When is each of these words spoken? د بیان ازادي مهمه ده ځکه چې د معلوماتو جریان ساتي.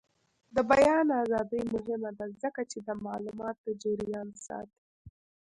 د 0.55 0.57
بیان 0.71 1.07
ازادي 1.23 1.61
مهمه 1.73 2.11
ده 2.17 2.25
ځکه 2.41 2.61
چې 2.71 2.77
د 2.87 2.89
معلوماتو 3.05 3.67
جریان 3.81 4.29
ساتي. 4.45 4.79